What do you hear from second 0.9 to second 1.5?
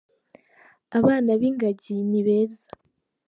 Abana